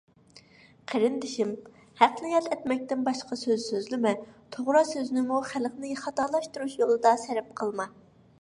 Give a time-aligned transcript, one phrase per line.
[0.91, 1.49] قېرىندىشىم،
[1.99, 4.15] ھەقنى ياد ئەتمەكتىن باشقا سۆز سۆزلىمە.
[4.57, 7.91] توغرا سۆزنىمۇ خەلقنى خاتالاشتۇرۇش يولىدا سەرپ قىلما.